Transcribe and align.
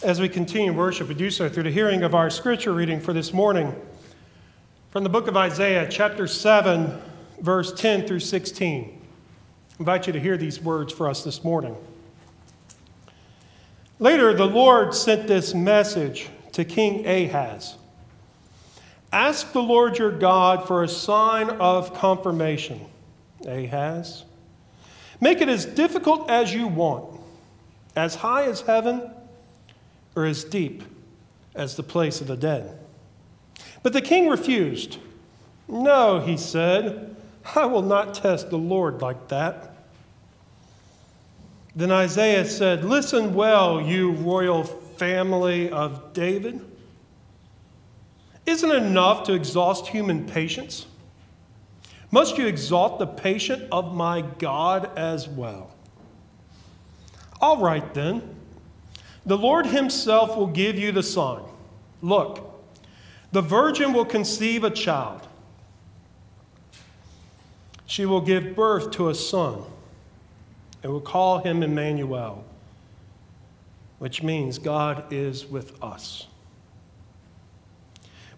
As 0.00 0.20
we 0.20 0.28
continue 0.28 0.72
worship, 0.72 1.08
we 1.08 1.14
do 1.14 1.28
so 1.28 1.48
through 1.48 1.64
the 1.64 1.72
hearing 1.72 2.04
of 2.04 2.14
our 2.14 2.30
scripture 2.30 2.72
reading 2.72 3.00
for 3.00 3.12
this 3.12 3.32
morning 3.32 3.74
from 4.90 5.02
the 5.02 5.08
book 5.08 5.26
of 5.26 5.36
Isaiah, 5.36 5.88
chapter 5.90 6.28
7, 6.28 6.96
verse 7.40 7.72
10 7.72 8.06
through 8.06 8.20
16. 8.20 8.84
I 8.84 9.74
invite 9.80 10.06
you 10.06 10.12
to 10.12 10.20
hear 10.20 10.36
these 10.36 10.60
words 10.60 10.92
for 10.92 11.08
us 11.08 11.24
this 11.24 11.42
morning. 11.42 11.76
Later, 13.98 14.32
the 14.32 14.44
Lord 14.46 14.94
sent 14.94 15.26
this 15.26 15.52
message 15.52 16.28
to 16.52 16.64
King 16.64 17.04
Ahaz 17.04 17.74
Ask 19.12 19.52
the 19.52 19.62
Lord 19.62 19.98
your 19.98 20.16
God 20.16 20.68
for 20.68 20.84
a 20.84 20.88
sign 20.88 21.50
of 21.50 21.92
confirmation. 21.92 22.86
Ahaz, 23.48 24.24
make 25.20 25.40
it 25.40 25.48
as 25.48 25.64
difficult 25.64 26.30
as 26.30 26.54
you 26.54 26.68
want, 26.68 27.20
as 27.96 28.14
high 28.14 28.44
as 28.44 28.60
heaven 28.60 29.10
or 30.18 30.26
as 30.26 30.42
deep 30.42 30.82
as 31.54 31.76
the 31.76 31.82
place 31.82 32.20
of 32.20 32.26
the 32.26 32.36
dead. 32.36 32.76
But 33.84 33.92
the 33.92 34.02
king 34.02 34.28
refused. 34.28 34.98
No, 35.68 36.18
he 36.20 36.36
said, 36.36 37.14
I 37.54 37.66
will 37.66 37.82
not 37.82 38.14
test 38.14 38.50
the 38.50 38.58
Lord 38.58 39.00
like 39.00 39.28
that. 39.28 39.76
Then 41.76 41.92
Isaiah 41.92 42.44
said, 42.44 42.84
Listen 42.84 43.34
well, 43.34 43.80
you 43.80 44.10
royal 44.10 44.64
family 44.64 45.70
of 45.70 46.12
David. 46.12 46.60
Isn't 48.44 48.70
it 48.70 48.82
enough 48.82 49.24
to 49.24 49.34
exhaust 49.34 49.86
human 49.86 50.26
patience? 50.26 50.86
Must 52.10 52.38
you 52.38 52.46
exalt 52.46 52.98
the 52.98 53.06
patience 53.06 53.68
of 53.70 53.94
my 53.94 54.22
God 54.22 54.90
as 54.98 55.28
well? 55.28 55.76
All 57.40 57.58
right, 57.58 57.94
then. 57.94 58.37
The 59.28 59.36
Lord 59.36 59.66
Himself 59.66 60.38
will 60.38 60.46
give 60.46 60.78
you 60.78 60.90
the 60.90 61.02
sign. 61.02 61.42
Look, 62.00 62.48
the 63.30 63.42
virgin 63.42 63.92
will 63.92 64.06
conceive 64.06 64.64
a 64.64 64.70
child. 64.70 65.26
She 67.84 68.06
will 68.06 68.22
give 68.22 68.56
birth 68.56 68.90
to 68.92 69.10
a 69.10 69.14
son 69.14 69.64
and 70.82 70.90
will 70.90 71.02
call 71.02 71.40
him 71.40 71.62
Emmanuel, 71.62 72.42
which 73.98 74.22
means 74.22 74.58
God 74.58 75.12
is 75.12 75.44
with 75.44 75.82
us. 75.82 76.26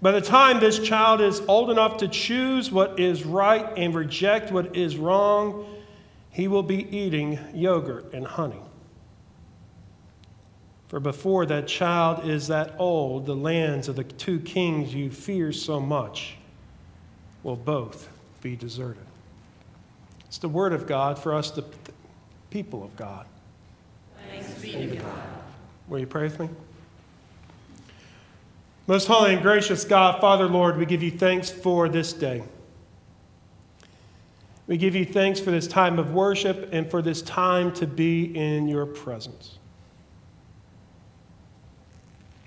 By 0.03 0.11
the 0.11 0.21
time 0.21 0.59
this 0.59 0.81
child 0.81 1.21
is 1.21 1.41
old 1.43 1.71
enough 1.71 1.99
to 1.99 2.09
choose 2.09 2.73
what 2.73 2.99
is 2.99 3.25
right 3.25 3.67
and 3.77 3.95
reject 3.95 4.51
what 4.51 4.75
is 4.75 4.97
wrong, 4.97 5.67
he 6.31 6.49
will 6.49 6.65
be 6.65 6.89
eating 6.97 7.39
yogurt 7.55 8.13
and 8.13 8.27
honey. 8.27 8.63
For 10.91 10.99
before 10.99 11.47
that 11.47 11.69
child 11.69 12.29
is 12.29 12.49
that 12.49 12.75
old, 12.77 13.25
the 13.25 13.37
lands 13.37 13.87
of 13.87 13.95
the 13.95 14.03
two 14.03 14.41
kings 14.41 14.93
you 14.93 15.09
fear 15.09 15.53
so 15.53 15.79
much 15.79 16.35
will 17.45 17.55
both 17.55 18.09
be 18.43 18.57
deserted. 18.57 19.07
It's 20.27 20.39
the 20.39 20.49
word 20.49 20.73
of 20.73 20.89
God 20.89 21.17
for 21.17 21.33
us, 21.33 21.53
the 21.53 21.65
people 22.51 22.83
of 22.83 22.97
God. 22.97 23.25
Thanks 24.29 24.53
be 24.55 24.73
to 24.73 24.97
God. 24.97 25.23
Will 25.87 26.01
you 26.01 26.09
pray 26.09 26.25
with 26.25 26.41
me? 26.41 26.49
Most 28.89 29.07
holy 29.07 29.35
and 29.35 29.43
gracious 29.43 29.85
God, 29.85 30.21
Father, 30.21 30.49
Lord, 30.49 30.77
we 30.77 30.87
give 30.87 31.05
you 31.05 31.13
thanks 31.13 31.51
for 31.51 31.89
this 31.89 32.13
day. 32.13 32.43
We 34.67 34.77
give 34.77 34.97
you 34.97 35.05
thanks 35.05 35.39
for 35.39 35.53
this 35.53 35.69
time 35.69 36.01
of 36.01 36.15
worship 36.15 36.71
and 36.73 36.91
for 36.91 37.01
this 37.01 37.23
time 37.23 37.73
to 37.75 37.87
be 37.87 38.37
in 38.37 38.67
your 38.67 38.87
presence. 38.87 39.60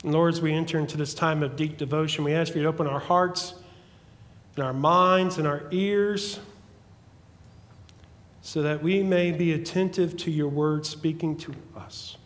And 0.03 0.11
Lord, 0.11 0.33
as 0.33 0.41
we 0.41 0.53
enter 0.53 0.77
into 0.77 0.97
this 0.97 1.13
time 1.13 1.41
of 1.41 1.55
deep 1.55 1.77
devotion, 1.77 2.23
we 2.23 2.33
ask 2.33 2.53
you 2.53 2.61
to 2.61 2.67
open 2.67 2.87
our 2.87 2.99
hearts 2.99 3.55
and 4.55 4.65
our 4.65 4.73
minds 4.73 5.37
and 5.37 5.47
our 5.47 5.63
ears 5.71 6.39
so 8.41 8.61
that 8.61 8.83
we 8.83 9.01
may 9.01 9.31
be 9.31 9.53
attentive 9.53 10.17
to 10.17 10.31
your 10.31 10.49
word 10.49 10.85
speaking 10.85 11.37
to 11.37 11.55
us. 11.77 12.17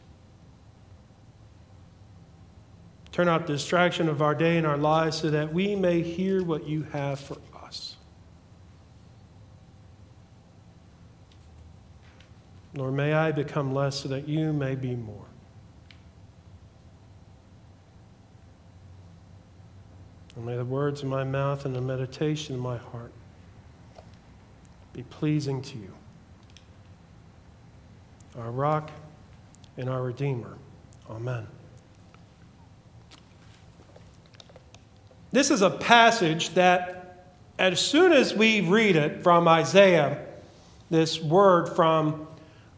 Turn 3.11 3.27
out 3.27 3.45
the 3.45 3.53
distraction 3.53 4.09
of 4.09 4.21
our 4.21 4.33
day 4.33 4.57
and 4.57 4.65
our 4.65 4.77
lives 4.77 5.17
so 5.17 5.29
that 5.29 5.53
we 5.53 5.75
may 5.75 6.01
hear 6.01 6.43
what 6.43 6.67
you 6.67 6.83
have 6.91 7.19
for 7.19 7.37
us. 7.63 7.95
Lord, 12.75 12.93
may 12.93 13.13
I 13.13 13.31
become 13.31 13.73
less 13.73 13.95
so 13.99 14.09
that 14.09 14.27
you 14.27 14.53
may 14.53 14.75
be 14.75 14.95
more. 14.95 15.25
And 20.37 20.45
may 20.45 20.55
the 20.55 20.63
words 20.63 21.01
of 21.01 21.09
my 21.09 21.23
mouth 21.23 21.65
and 21.65 21.75
the 21.75 21.81
meditation 21.81 22.53
of 22.53 22.61
my 22.61 22.77
heart 22.77 23.11
be 24.93 25.01
pleasing 25.01 25.63
to 25.63 25.77
you, 25.79 25.91
our 28.37 28.51
rock 28.51 28.91
and 29.77 29.89
our 29.89 30.03
Redeemer. 30.03 30.59
Amen. 31.09 31.47
This 35.31 35.49
is 35.49 35.63
a 35.63 35.71
passage 35.71 36.51
that, 36.51 37.33
as 37.57 37.79
soon 37.79 38.13
as 38.13 38.35
we 38.35 38.61
read 38.61 38.95
it 38.95 39.23
from 39.23 39.47
Isaiah, 39.47 40.23
this 40.91 41.19
word 41.19 41.67
from 41.75 42.27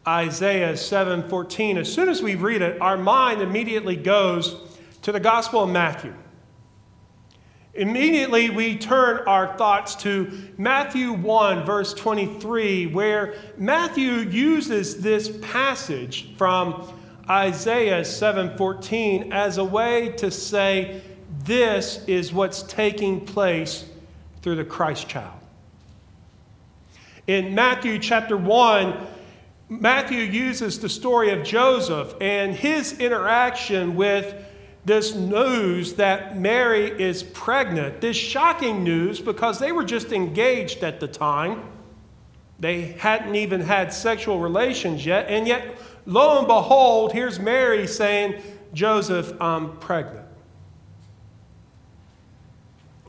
Isaiah 0.08 0.78
7:14, 0.78 1.76
as 1.76 1.92
soon 1.92 2.08
as 2.08 2.22
we 2.22 2.36
read 2.36 2.62
it, 2.62 2.80
our 2.80 2.96
mind 2.96 3.42
immediately 3.42 3.96
goes 3.96 4.56
to 5.02 5.12
the 5.12 5.20
Gospel 5.20 5.64
of 5.64 5.68
Matthew. 5.68 6.14
Immediately, 7.74 8.50
we 8.50 8.76
turn 8.76 9.22
our 9.28 9.56
thoughts 9.56 9.94
to 9.96 10.30
Matthew 10.58 11.12
1, 11.12 11.64
verse 11.64 11.94
23, 11.94 12.86
where 12.86 13.34
Matthew 13.56 14.12
uses 14.12 15.00
this 15.00 15.30
passage 15.40 16.36
from 16.36 16.92
Isaiah 17.28 18.04
7:14 18.04 19.32
as 19.32 19.58
a 19.58 19.64
way 19.64 20.08
to 20.16 20.32
say 20.32 21.00
this 21.44 22.04
is 22.08 22.32
what's 22.32 22.62
taking 22.64 23.20
place 23.20 23.84
through 24.42 24.56
the 24.56 24.64
Christ 24.64 25.08
child. 25.08 25.38
In 27.28 27.54
Matthew 27.54 28.00
chapter 28.00 28.36
1, 28.36 28.96
Matthew 29.68 30.22
uses 30.22 30.80
the 30.80 30.88
story 30.88 31.30
of 31.30 31.44
Joseph 31.44 32.14
and 32.20 32.52
his 32.52 32.98
interaction 32.98 33.94
with 33.94 34.34
this 34.84 35.14
news 35.14 35.94
that 35.94 36.38
Mary 36.38 36.86
is 36.86 37.22
pregnant, 37.22 38.00
this 38.00 38.16
shocking 38.16 38.82
news 38.82 39.20
because 39.20 39.58
they 39.58 39.72
were 39.72 39.84
just 39.84 40.12
engaged 40.12 40.82
at 40.82 41.00
the 41.00 41.08
time. 41.08 41.62
They 42.58 42.82
hadn't 42.82 43.34
even 43.34 43.60
had 43.60 43.92
sexual 43.92 44.40
relations 44.40 45.04
yet. 45.04 45.26
And 45.28 45.46
yet, 45.46 45.76
lo 46.06 46.38
and 46.38 46.46
behold, 46.46 47.12
here's 47.12 47.38
Mary 47.38 47.86
saying, 47.86 48.42
Joseph, 48.72 49.34
I'm 49.40 49.76
pregnant. 49.78 50.26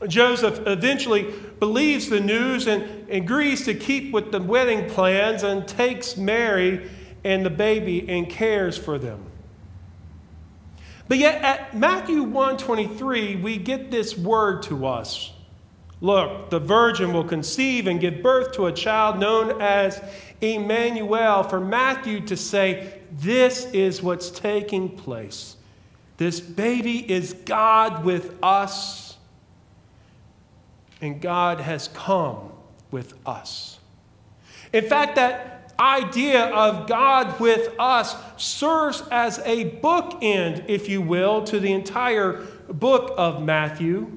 Joseph 0.08 0.66
eventually 0.66 1.32
believes 1.60 2.08
the 2.08 2.20
news 2.20 2.66
and 2.66 3.08
agrees 3.08 3.64
to 3.66 3.74
keep 3.74 4.12
with 4.12 4.32
the 4.32 4.40
wedding 4.40 4.90
plans 4.90 5.42
and 5.42 5.66
takes 5.66 6.16
Mary 6.16 6.90
and 7.24 7.46
the 7.46 7.50
baby 7.50 8.08
and 8.08 8.28
cares 8.28 8.76
for 8.76 8.98
them. 8.98 9.31
But 11.08 11.18
yet 11.18 11.42
at 11.42 11.76
Matthew 11.76 12.22
123, 12.22 13.36
we 13.36 13.56
get 13.58 13.90
this 13.90 14.16
word 14.16 14.62
to 14.64 14.86
us. 14.86 15.32
Look, 16.00 16.50
the 16.50 16.58
virgin 16.58 17.12
will 17.12 17.24
conceive 17.24 17.86
and 17.86 18.00
give 18.00 18.22
birth 18.22 18.52
to 18.52 18.66
a 18.66 18.72
child 18.72 19.18
known 19.18 19.60
as 19.60 20.02
Emmanuel. 20.40 21.44
For 21.44 21.60
Matthew 21.60 22.20
to 22.26 22.36
say, 22.36 23.00
this 23.12 23.66
is 23.66 24.02
what's 24.02 24.30
taking 24.30 24.88
place. 24.88 25.56
This 26.16 26.40
baby 26.40 27.10
is 27.10 27.34
God 27.44 28.04
with 28.04 28.36
us, 28.42 29.16
and 31.00 31.20
God 31.20 31.60
has 31.60 31.88
come 31.88 32.52
with 32.90 33.14
us. 33.26 33.78
In 34.72 34.88
fact, 34.88 35.16
that 35.16 35.51
idea 35.78 36.46
of 36.46 36.86
God 36.86 37.38
with 37.40 37.74
us 37.78 38.16
serves 38.36 39.02
as 39.10 39.38
a 39.40 39.70
bookend, 39.80 40.68
if 40.68 40.88
you 40.88 41.02
will, 41.02 41.44
to 41.44 41.58
the 41.58 41.72
entire 41.72 42.44
book 42.68 43.14
of 43.16 43.42
Matthew. 43.42 44.10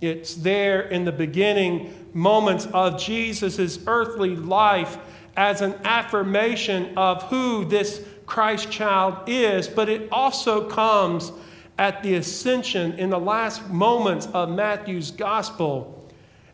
It's 0.00 0.34
there 0.34 0.82
in 0.82 1.04
the 1.04 1.12
beginning 1.12 2.10
moments 2.12 2.66
of 2.66 3.00
Jesus' 3.00 3.78
earthly 3.86 4.36
life 4.36 4.98
as 5.36 5.60
an 5.60 5.74
affirmation 5.84 6.96
of 6.96 7.22
who 7.24 7.64
this 7.64 8.04
Christ 8.26 8.70
child 8.70 9.28
is, 9.28 9.68
but 9.68 9.88
it 9.88 10.08
also 10.12 10.68
comes 10.68 11.32
at 11.78 12.02
the 12.02 12.14
ascension 12.16 12.92
in 12.94 13.10
the 13.10 13.18
last 13.18 13.68
moments 13.68 14.26
of 14.26 14.50
Matthew's 14.50 15.10
gospel 15.10 15.97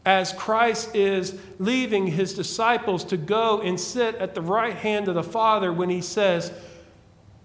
as 0.05 0.33
Christ 0.33 0.95
is 0.95 1.39
leaving 1.59 2.07
his 2.07 2.35
disciples 2.35 3.05
to 3.05 3.17
go 3.17 3.61
and 3.61 3.81
sit 3.81 4.15
at 4.17 4.35
the 4.35 4.43
right 4.43 4.75
hand 4.75 5.09
of 5.09 5.15
the 5.15 5.23
Father 5.23 5.73
when 5.73 5.89
he 5.89 6.01
says, 6.01 6.53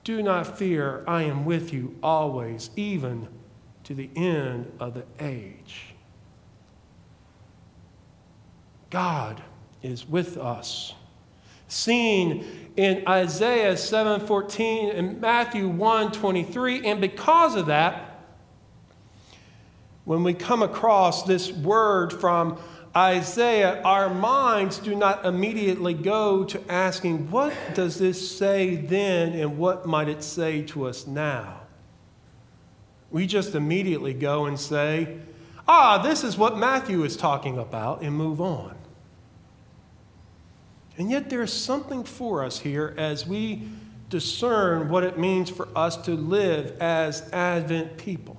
Do 0.04 0.22
not 0.22 0.58
fear, 0.58 1.04
I 1.08 1.24
am 1.24 1.46
with 1.46 1.74
you 1.74 1.96
always, 2.04 2.70
even 2.76 3.28
to 3.86 3.94
the 3.94 4.10
end 4.16 4.72
of 4.80 4.94
the 4.94 5.06
age. 5.20 5.96
God 8.90 9.42
is 9.82 10.08
with 10.08 10.38
us. 10.38 10.94
Seen 11.68 12.72
in 12.76 13.08
Isaiah 13.08 13.74
7:14 13.74 14.90
and 14.96 15.22
Matthew 15.22 15.70
1:23 15.70 16.86
and 16.86 17.00
because 17.00 17.56
of 17.56 17.68
that 17.68 18.09
when 20.10 20.24
we 20.24 20.34
come 20.34 20.64
across 20.64 21.22
this 21.22 21.52
word 21.52 22.12
from 22.12 22.58
Isaiah, 22.98 23.80
our 23.84 24.12
minds 24.12 24.80
do 24.80 24.96
not 24.96 25.24
immediately 25.24 25.94
go 25.94 26.44
to 26.46 26.60
asking, 26.68 27.30
what 27.30 27.54
does 27.76 28.00
this 28.00 28.36
say 28.36 28.76
then 28.76 29.34
and 29.34 29.60
what 29.60 29.86
might 29.86 30.10
it 30.10 30.24
say 30.24 30.64
to 30.64 30.88
us 30.88 31.06
now? 31.06 31.62
We 33.12 33.28
just 33.28 33.54
immediately 33.54 34.16
go 34.16 34.46
and 34.46 34.60
say, 34.60 35.20
ah, 35.68 36.00
this 36.00 36.24
is 36.24 36.40
what 36.40 36.58
Matthew 36.58 37.04
is 37.04 37.16
talking 37.16 37.60
about, 37.60 38.02
and 38.02 38.16
move 38.16 38.42
on. 38.42 38.76
And 40.98 41.12
yet, 41.12 41.30
there's 41.30 41.54
something 41.54 42.04
for 42.04 42.44
us 42.44 42.58
here 42.58 42.96
as 42.98 43.28
we 43.28 43.62
discern 44.10 44.90
what 44.90 45.04
it 45.04 45.20
means 45.20 45.52
for 45.52 45.68
us 45.76 45.98
to 45.98 46.16
live 46.16 46.82
as 46.82 47.32
Advent 47.32 48.00
people. 48.00 48.39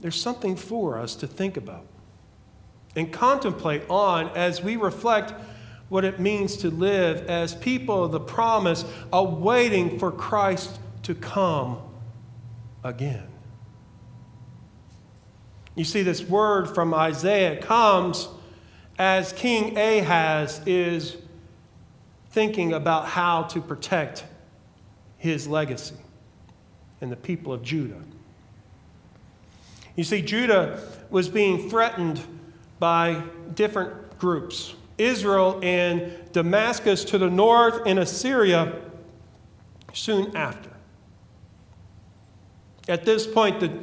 There's 0.00 0.20
something 0.20 0.56
for 0.56 0.98
us 0.98 1.14
to 1.16 1.26
think 1.26 1.56
about 1.56 1.86
and 2.96 3.12
contemplate 3.12 3.82
on 3.88 4.30
as 4.30 4.62
we 4.62 4.76
reflect 4.76 5.32
what 5.88 6.04
it 6.04 6.20
means 6.20 6.56
to 6.58 6.70
live 6.70 7.26
as 7.28 7.54
people 7.54 8.04
of 8.04 8.12
the 8.12 8.20
promise, 8.20 8.84
awaiting 9.12 9.98
for 9.98 10.10
Christ 10.12 10.78
to 11.02 11.14
come 11.14 11.78
again. 12.84 13.26
You 15.74 15.84
see, 15.84 16.02
this 16.02 16.22
word 16.22 16.66
from 16.66 16.94
Isaiah 16.94 17.60
comes 17.60 18.28
as 18.98 19.32
King 19.32 19.76
Ahaz 19.76 20.60
is 20.66 21.16
thinking 22.30 22.72
about 22.72 23.06
how 23.06 23.42
to 23.44 23.60
protect 23.60 24.24
his 25.16 25.48
legacy 25.48 25.96
and 27.00 27.10
the 27.10 27.16
people 27.16 27.52
of 27.52 27.62
Judah. 27.62 28.02
You 29.96 30.04
see, 30.04 30.22
Judah 30.22 30.80
was 31.10 31.28
being 31.28 31.68
threatened 31.68 32.20
by 32.78 33.22
different 33.54 34.18
groups 34.18 34.74
Israel 34.98 35.58
and 35.62 36.12
Damascus 36.32 37.04
to 37.04 37.18
the 37.18 37.30
north, 37.30 37.80
and 37.86 37.98
Assyria 37.98 38.80
soon 39.94 40.36
after. 40.36 40.70
At 42.86 43.04
this 43.06 43.26
point, 43.26 43.60
the 43.60 43.82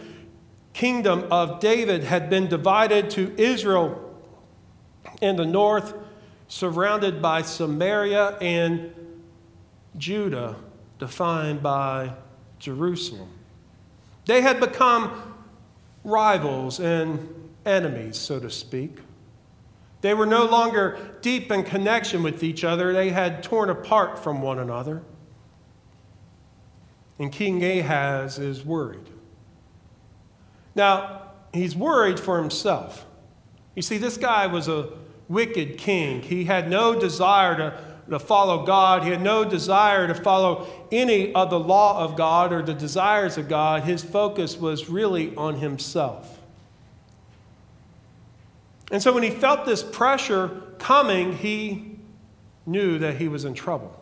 kingdom 0.74 1.26
of 1.32 1.60
David 1.60 2.04
had 2.04 2.30
been 2.30 2.48
divided 2.48 3.10
to 3.12 3.34
Israel 3.36 4.16
in 5.22 5.38
the 5.38 5.46
north, 5.46 5.96
surrounded 6.48 7.20
by 7.20 7.42
Samaria 7.42 8.38
and 8.40 8.94
Judah, 9.98 10.56
defined 11.00 11.64
by 11.64 12.14
Jerusalem. 12.60 13.30
They 14.26 14.42
had 14.42 14.60
become 14.60 15.37
rivals 16.08 16.80
and 16.80 17.52
enemies, 17.66 18.18
so 18.18 18.40
to 18.40 18.50
speak. 18.50 19.00
They 20.02 20.14
were 20.14 20.26
no 20.26 20.46
longer 20.46 21.18
deep 21.22 21.52
in 21.52 21.64
connection 21.64 22.24
with 22.24 22.44
each 22.44 22.64
other, 22.64 22.94
they 22.94 23.10
had 23.10 23.44
torn 23.44 23.70
apart 23.70 24.18
from 24.18 24.42
one 24.42 24.58
another. 24.58 25.04
And 27.20 27.32
King 27.32 27.64
Ahaz 27.64 28.40
is 28.40 28.64
worried. 28.64 29.10
Now, 30.76 31.24
he's 31.52 31.76
worried 31.76 32.20
for 32.20 32.38
himself. 32.38 33.06
You 33.76 33.82
see, 33.82 33.98
this 33.98 34.18
guy 34.18 34.48
was 34.48 34.68
a 34.68 34.90
wicked 35.28 35.78
king. 35.78 36.22
He 36.22 36.46
had 36.46 36.70
no 36.70 36.98
desire 37.00 37.56
to, 37.58 37.87
to 38.10 38.20
follow 38.20 38.66
God, 38.66 39.04
he 39.04 39.10
had 39.10 39.22
no 39.22 39.44
desire 39.44 40.08
to 40.08 40.16
follow 40.16 40.68
any 40.92 41.34
of 41.34 41.50
the 41.50 41.60
law 41.60 42.04
of 42.04 42.16
God 42.16 42.54
or 42.54 42.62
the 42.62 42.74
desires 42.74 43.38
of 43.38 43.48
God. 43.48 43.84
His 43.84 44.04
focus 44.04 44.58
was 44.58 44.90
really 44.90 45.36
on 45.36 45.56
himself. 45.56 46.40
And 48.92 49.02
so 49.02 49.14
when 49.14 49.24
he 49.24 49.30
felt 49.30 49.66
this 49.66 49.84
pressure 49.84 50.62
coming, 50.80 51.34
he 51.34 51.98
knew 52.66 53.00
that 53.00 53.18
he 53.18 53.28
was 53.28 53.46
in 53.46 53.54
trouble. 53.54 54.00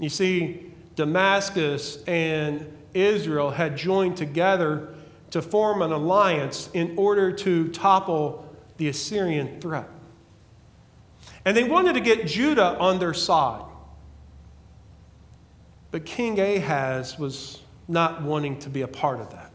You 0.00 0.08
see, 0.08 0.72
Damascus 0.96 2.02
and 2.04 2.76
Israel 2.94 3.50
had 3.50 3.76
joined 3.76 4.16
together 4.16 4.94
to 5.30 5.40
form 5.40 5.80
an 5.80 5.92
alliance 5.92 6.68
in 6.74 6.94
order 6.96 7.32
to 7.32 7.68
topple 7.68 8.48
the 8.76 8.88
Assyrian 8.88 9.60
threat. 9.60 9.88
And 11.44 11.56
they 11.56 11.64
wanted 11.64 11.94
to 11.94 12.00
get 12.00 12.26
Judah 12.26 12.78
on 12.78 12.98
their 12.98 13.14
side. 13.14 13.64
But 15.90 16.06
King 16.06 16.40
Ahaz 16.40 17.18
was 17.18 17.60
not 17.88 18.22
wanting 18.22 18.58
to 18.60 18.70
be 18.70 18.82
a 18.82 18.88
part 18.88 19.20
of 19.20 19.30
that. 19.30 19.50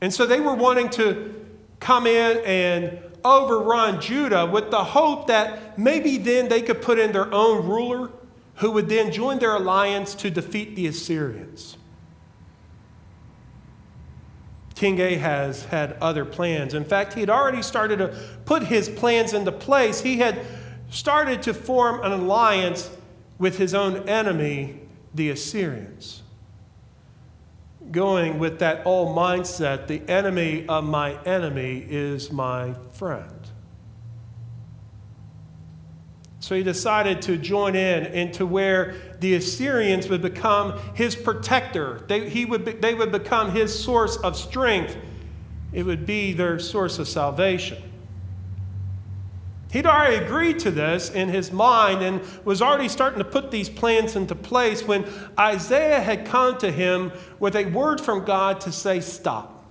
And 0.00 0.12
so 0.12 0.26
they 0.26 0.40
were 0.40 0.54
wanting 0.54 0.90
to 0.90 1.34
come 1.78 2.06
in 2.06 2.38
and 2.44 2.98
overrun 3.24 4.00
Judah 4.00 4.46
with 4.46 4.70
the 4.70 4.82
hope 4.82 5.28
that 5.28 5.78
maybe 5.78 6.18
then 6.18 6.48
they 6.48 6.60
could 6.60 6.82
put 6.82 6.98
in 6.98 7.12
their 7.12 7.32
own 7.32 7.66
ruler 7.66 8.10
who 8.56 8.72
would 8.72 8.88
then 8.88 9.12
join 9.12 9.38
their 9.38 9.54
alliance 9.54 10.14
to 10.16 10.30
defeat 10.30 10.76
the 10.76 10.86
Assyrians. 10.86 11.76
King 14.82 15.00
Ahaz 15.00 15.66
had 15.66 15.96
other 16.00 16.24
plans. 16.24 16.74
In 16.74 16.84
fact, 16.84 17.12
he 17.12 17.20
had 17.20 17.30
already 17.30 17.62
started 17.62 17.98
to 17.98 18.08
put 18.44 18.64
his 18.64 18.88
plans 18.88 19.32
into 19.32 19.52
place. 19.52 20.00
He 20.00 20.18
had 20.18 20.40
started 20.90 21.40
to 21.44 21.54
form 21.54 22.02
an 22.02 22.10
alliance 22.10 22.90
with 23.38 23.58
his 23.58 23.74
own 23.74 24.08
enemy, 24.08 24.80
the 25.14 25.30
Assyrians. 25.30 26.24
Going 27.92 28.40
with 28.40 28.58
that 28.58 28.84
old 28.84 29.16
mindset 29.16 29.86
the 29.86 30.02
enemy 30.10 30.66
of 30.66 30.82
my 30.82 31.16
enemy 31.22 31.86
is 31.88 32.32
my 32.32 32.74
friend. 32.90 33.51
So 36.42 36.56
he 36.56 36.64
decided 36.64 37.22
to 37.22 37.38
join 37.38 37.76
in 37.76 38.04
into 38.06 38.44
where 38.44 38.96
the 39.20 39.34
Assyrians 39.34 40.08
would 40.08 40.22
become 40.22 40.76
his 40.92 41.14
protector. 41.14 42.02
They, 42.08 42.28
he 42.28 42.46
would 42.46 42.64
be, 42.64 42.72
they 42.72 42.94
would 42.94 43.12
become 43.12 43.52
his 43.52 43.72
source 43.72 44.16
of 44.16 44.36
strength. 44.36 44.96
It 45.72 45.84
would 45.84 46.04
be 46.04 46.32
their 46.32 46.58
source 46.58 46.98
of 46.98 47.06
salvation. 47.06 47.80
He'd 49.70 49.86
already 49.86 50.16
agreed 50.16 50.58
to 50.60 50.72
this 50.72 51.10
in 51.10 51.28
his 51.28 51.52
mind 51.52 52.02
and 52.02 52.20
was 52.44 52.60
already 52.60 52.88
starting 52.88 53.20
to 53.20 53.24
put 53.24 53.52
these 53.52 53.68
plans 53.68 54.16
into 54.16 54.34
place 54.34 54.82
when 54.82 55.08
Isaiah 55.38 56.00
had 56.00 56.26
come 56.26 56.58
to 56.58 56.72
him 56.72 57.12
with 57.38 57.54
a 57.54 57.66
word 57.66 58.00
from 58.00 58.24
God 58.24 58.60
to 58.62 58.72
say, 58.72 58.98
Stop. 58.98 59.64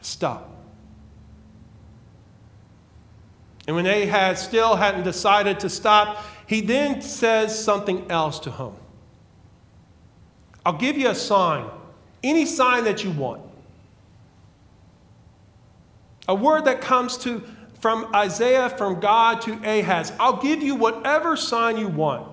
Stop. 0.00 0.57
And 3.68 3.76
when 3.76 3.86
Ahaz 3.86 4.42
still 4.42 4.76
hadn't 4.76 5.04
decided 5.04 5.60
to 5.60 5.68
stop, 5.68 6.24
he 6.46 6.62
then 6.62 7.02
says 7.02 7.62
something 7.62 8.10
else 8.10 8.40
to 8.40 8.50
him. 8.50 8.72
I'll 10.64 10.78
give 10.78 10.96
you 10.96 11.10
a 11.10 11.14
sign, 11.14 11.68
any 12.22 12.46
sign 12.46 12.84
that 12.84 13.04
you 13.04 13.10
want. 13.10 13.42
A 16.26 16.34
word 16.34 16.64
that 16.64 16.80
comes 16.80 17.18
to 17.18 17.44
from 17.78 18.10
Isaiah 18.14 18.70
from 18.70 19.00
God 19.00 19.42
to 19.42 19.52
Ahaz. 19.62 20.14
I'll 20.18 20.40
give 20.40 20.62
you 20.62 20.74
whatever 20.74 21.36
sign 21.36 21.76
you 21.76 21.88
want. 21.88 22.26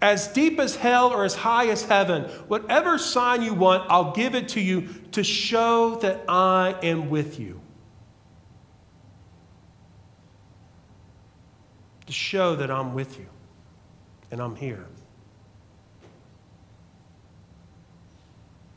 As 0.00 0.28
deep 0.28 0.58
as 0.58 0.76
hell 0.76 1.12
or 1.12 1.26
as 1.26 1.34
high 1.34 1.68
as 1.68 1.84
heaven, 1.84 2.24
whatever 2.48 2.96
sign 2.96 3.42
you 3.42 3.52
want, 3.52 3.84
I'll 3.90 4.12
give 4.12 4.34
it 4.34 4.48
to 4.50 4.60
you 4.60 4.88
to 5.12 5.22
show 5.22 5.96
that 5.96 6.24
I 6.26 6.74
am 6.82 7.10
with 7.10 7.38
you. 7.38 7.60
To 12.10 12.14
show 12.16 12.56
that 12.56 12.72
I'm 12.72 12.92
with 12.92 13.20
you 13.20 13.26
and 14.32 14.40
I'm 14.40 14.56
here. 14.56 14.84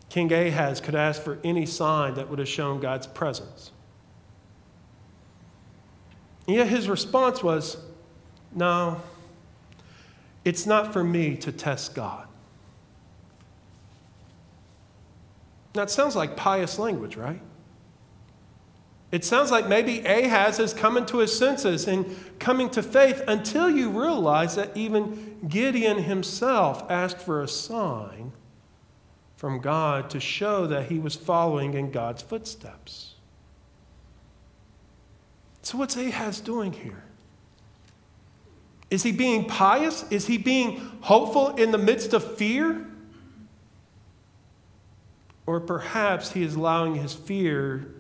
King 0.10 0.32
Ahaz 0.32 0.80
could 0.80 0.94
ask 0.94 1.20
for 1.20 1.40
any 1.44 1.66
sign 1.66 2.13
that 2.13 2.30
would 2.30 2.38
have 2.38 2.48
shown 2.48 2.80
God's 2.80 3.08
presence. 3.08 3.72
And 6.48 6.58
yet 6.58 6.68
his 6.68 6.88
response 6.88 7.42
was, 7.42 7.78
No, 8.54 9.02
it's 10.46 10.68
not 10.68 10.94
for 10.94 11.04
me 11.04 11.36
to 11.38 11.52
test 11.52 11.96
God. 11.96 12.28
That 15.74 15.90
sounds 15.90 16.16
like 16.16 16.38
pious 16.38 16.78
language, 16.78 17.16
right? 17.16 17.42
It 19.13 19.24
sounds 19.24 19.51
like 19.51 19.67
maybe 19.67 20.00
Ahaz 20.00 20.58
is 20.58 20.74
coming 20.74 21.05
to 21.05 21.20
his 21.20 21.38
senses 21.38 21.88
and 21.88 22.17
coming 22.39 22.67
to 22.72 22.82
faith 22.82 23.22
until 23.27 23.70
you 23.70 23.91
realize 23.91 24.55
that 24.55 24.75
even 24.75 25.38
Gideon 25.48 26.01
himself 26.01 26.89
asked 26.89 27.20
for 27.20 27.43
a 27.43 27.48
sign 27.48 28.32
from 29.38 29.60
God 29.60 30.10
to 30.10 30.20
show 30.20 30.65
that 30.65 30.89
he 30.89 30.98
was 30.98 31.13
following 31.13 31.75
in 31.75 31.91
God's 31.91 32.24
footsteps. 32.24 33.13
So, 35.62 35.77
what's 35.77 35.96
Ahaz 35.96 36.41
doing 36.41 36.74
here? 36.74 37.03
Is 38.89 39.03
he 39.03 39.12
being 39.12 39.46
pious? 39.46 40.05
Is 40.10 40.25
he 40.25 40.39
being 40.39 40.79
hopeful 41.01 41.50
in 41.50 41.70
the 41.70 41.77
midst 41.77 42.15
of 42.15 42.36
fear? 42.36 42.84
Or 45.46 45.60
perhaps 45.60 46.32
he 46.32 46.41
is 46.41 46.55
allowing 46.55 46.96
his 46.96 47.13
fear 47.13 47.93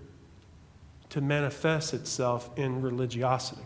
to 1.13 1.21
manifest 1.21 1.93
itself 1.93 2.49
in 2.57 2.81
religiosity. 2.81 3.61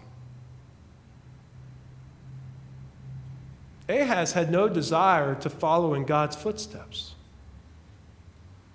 Ahaz 3.88 4.34
had 4.34 4.51
no 4.51 4.68
desire 4.68 5.34
to 5.36 5.50
follow 5.50 5.94
in 5.94 6.04
God's 6.04 6.36
footsteps. 6.36 7.16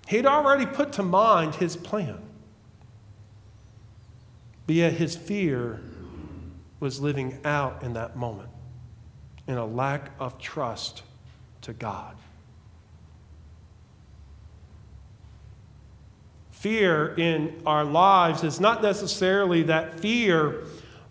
He 0.07 0.17
had 0.17 0.25
already 0.25 0.65
put 0.65 0.91
to 0.93 1.03
mind 1.03 1.53
his 1.53 1.77
plan. 1.77 2.17
But 4.65 4.75
yet 4.75 4.93
his 4.93 5.15
fear 5.15 5.79
was 6.79 6.99
living 6.99 7.37
out 7.45 7.83
in 7.83 7.93
that 7.93 8.15
moment 8.15 8.49
in 9.47 9.59
a 9.59 9.67
lack 9.67 10.09
of 10.19 10.39
trust 10.39 11.03
to 11.61 11.73
God. 11.73 12.15
Fear 16.63 17.13
in 17.17 17.61
our 17.65 17.83
lives 17.83 18.41
is 18.41 18.57
not 18.57 18.81
necessarily 18.81 19.63
that 19.63 19.99
fear 19.99 20.63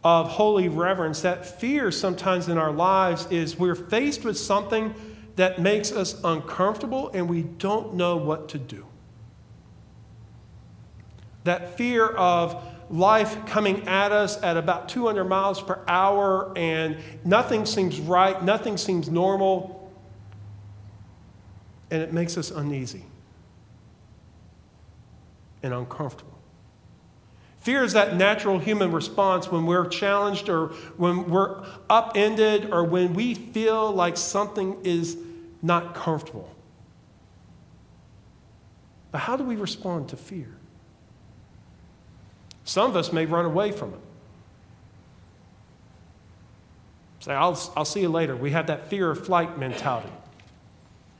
of 0.03 0.27
holy 0.27 0.71
reverence. 0.71 1.21
That 1.21 1.45
fear 1.45 1.91
sometimes 1.91 2.49
in 2.49 2.57
our 2.57 2.73
lives 2.73 3.27
is 3.31 3.59
we're 3.59 3.75
faced 3.75 4.25
with 4.25 4.39
something 4.39 4.95
that 5.37 5.61
makes 5.61 5.93
us 5.93 6.19
uncomfortable 6.25 7.11
and 7.13 7.29
we 7.29 7.43
don't 7.43 7.93
know 7.93 8.17
what 8.17 8.49
to 8.49 8.59
do. 8.59 8.87
That 11.45 11.77
fear 11.77 12.07
of 12.07 12.65
life 12.89 13.45
coming 13.45 13.87
at 13.87 14.11
us 14.11 14.43
at 14.43 14.57
about 14.57 14.89
200 14.89 15.25
miles 15.25 15.61
per 15.61 15.81
hour 15.87 16.51
and 16.57 16.97
nothing 17.27 17.67
seems 17.67 18.01
right, 18.01 18.43
nothing 18.43 18.79
seems 18.79 19.11
normal, 19.11 19.93
and 21.91 22.01
it 22.01 22.15
makes 22.15 22.39
us 22.39 22.51
uneasy 22.51 23.05
and 25.63 25.73
uncomfortable. 25.73 26.39
Fear 27.59 27.85
is 27.85 27.93
that 27.93 28.17
natural 28.17 28.59
human 28.59 28.91
response 28.91 29.51
when 29.51 29.67
we're 29.67 29.87
challenged 29.87 30.49
or 30.49 30.69
when 30.97 31.31
we're 31.31 31.65
upended 31.89 32.73
or 32.73 32.83
when 32.83 33.15
we 33.15 33.35
feel 33.35 33.93
like 33.93 34.17
something 34.17 34.77
is 34.83 35.17
not 35.63 35.95
comfortable. 35.95 36.53
But 39.13 39.19
how 39.19 39.37
do 39.37 39.45
we 39.45 39.55
respond 39.55 40.09
to 40.09 40.17
fear? 40.17 40.49
Some 42.65 42.91
of 42.91 42.97
us 42.97 43.13
may 43.13 43.27
run 43.27 43.45
away 43.45 43.71
from 43.71 43.91
it. 43.95 44.01
Say, 47.21 47.33
I'll, 47.33 47.57
I'll 47.77 47.85
see 47.85 48.01
you 48.01 48.09
later. 48.09 48.35
We 48.35 48.51
have 48.51 48.67
that 48.67 48.89
fear 48.89 49.09
of 49.11 49.25
flight 49.25 49.57
mentality. 49.57 50.13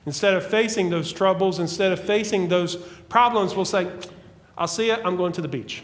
Instead 0.07 0.35
of 0.35 0.45
facing 0.45 0.91
those 0.91 1.13
troubles, 1.13 1.61
instead 1.61 1.93
of 1.93 2.01
facing 2.01 2.49
those 2.49 2.75
problems, 3.09 3.55
we'll 3.55 3.65
say, 3.65 3.89
I'll 4.57 4.69
see 4.69 4.89
you. 4.89 4.97
I'm 5.05 5.17
going 5.17 5.33
to 5.33 5.41
the 5.41 5.49
beach. 5.49 5.83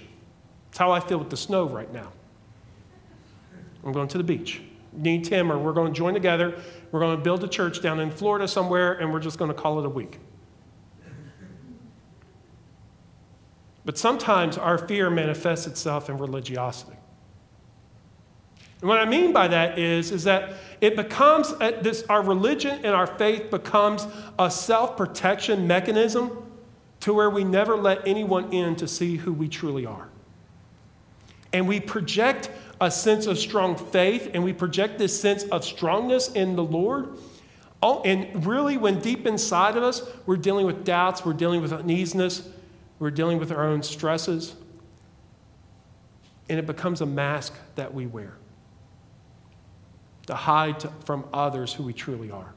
That's 0.67 0.79
how 0.79 0.91
I 0.91 1.01
feel 1.01 1.19
with 1.19 1.31
the 1.31 1.37
snow 1.37 1.67
right 1.67 1.93
now. 1.93 2.13
I'm 3.85 3.93
going 3.93 4.09
to 4.09 4.19
the 4.19 4.25
beach. 4.25 4.61
Need 4.93 5.25
Tim, 5.25 5.51
or 5.53 5.59
we're 5.59 5.73
going 5.73 5.93
to 5.93 5.97
join 5.97 6.15
together. 6.15 6.61
We're 6.91 7.01
going 7.01 7.17
to 7.17 7.23
build 7.23 7.45
a 7.45 7.49
church 7.49 7.81
down 7.81 8.01
in 8.01 8.11
Florida 8.11 8.49
somewhere, 8.49 8.95
and 8.95 9.13
we're 9.13 9.21
just 9.21 9.39
going 9.39 9.51
to 9.51 9.55
call 9.55 9.79
it 9.79 9.87
a 9.87 9.91
week. 9.91 10.19
But 13.85 13.97
sometimes 13.97 14.59
our 14.59 14.77
fear 14.77 15.09
manifests 15.09 15.67
itself 15.67 16.11
in 16.11 16.19
religiosity. 16.19 16.97
And 18.81 18.89
what 18.89 18.99
I 18.99 19.07
mean 19.07 19.33
by 19.33 19.49
that 19.49 19.79
is, 19.79 20.11
is 20.11 20.25
that 20.25 20.55
it 20.81 20.95
becomes 20.95 21.53
uh, 21.53 21.79
this, 21.83 22.05
our 22.09 22.23
religion 22.23 22.81
and 22.85 22.95
our 22.95 23.07
faith 23.07 23.51
becomes 23.51 24.07
a 24.39 24.51
self 24.51 24.97
protection 24.97 25.67
mechanism 25.67 26.48
to 27.01 27.13
where 27.13 27.31
we 27.31 27.45
never 27.45 27.77
let 27.77 28.07
anyone 28.07 28.53
in 28.53 28.77
to 28.77 28.89
see 28.89 29.17
who 29.17 29.33
we 29.33 29.49
truly 29.49 29.87
are. 29.87 30.09
And 31.53 31.69
we 31.69 31.81
project 31.81 32.51
a 32.81 32.91
sense 32.91 33.27
of 33.27 33.39
strong 33.39 33.77
faith 33.77 34.31
and 34.35 34.45
we 34.45 34.53
project 34.53 34.99
this 34.99 35.19
sense 35.19 35.45
of 35.45 35.65
strongness 35.65 36.29
in 36.29 36.57
the 36.57 36.65
Lord. 36.65 37.17
Oh, 37.83 38.03
and 38.03 38.45
really, 38.45 38.77
when 38.77 38.99
deep 38.99 39.27
inside 39.27 39.77
of 39.77 39.83
us, 39.83 40.03
we're 40.27 40.37
dealing 40.37 40.67
with 40.67 40.85
doubts, 40.85 41.25
we're 41.25 41.33
dealing 41.33 41.63
with 41.63 41.73
uneasiness, 41.73 42.49
we're 42.99 43.13
dealing 43.13 43.39
with 43.39 43.53
our 43.53 43.65
own 43.65 43.83
stresses. 43.83 44.57
And 46.49 46.59
it 46.59 46.67
becomes 46.67 47.01
a 47.01 47.07
mask 47.07 47.55
that 47.77 47.95
we 47.95 48.07
wear 48.07 48.35
to 50.27 50.35
hide 50.35 50.81
to, 50.81 50.89
from 51.05 51.25
others 51.33 51.73
who 51.73 51.85
we 51.85 51.93
truly 51.93 52.31
are. 52.31 52.53